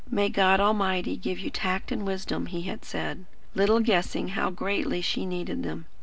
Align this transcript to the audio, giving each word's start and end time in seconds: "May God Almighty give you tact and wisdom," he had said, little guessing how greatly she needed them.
"May 0.09 0.29
God 0.29 0.59
Almighty 0.59 1.15
give 1.15 1.37
you 1.37 1.51
tact 1.51 1.91
and 1.91 2.07
wisdom," 2.07 2.47
he 2.47 2.63
had 2.63 2.83
said, 2.83 3.25
little 3.53 3.79
guessing 3.81 4.29
how 4.29 4.49
greatly 4.49 4.99
she 4.99 5.27
needed 5.27 5.61
them. 5.61 5.85